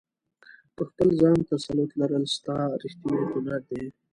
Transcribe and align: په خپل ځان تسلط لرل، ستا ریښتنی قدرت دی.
په 0.75 0.81
خپل 0.89 1.07
ځان 1.19 1.37
تسلط 1.51 1.91
لرل، 1.99 2.25
ستا 2.35 2.57
ریښتنی 2.83 3.21
قدرت 3.33 3.63
دی. 3.71 3.83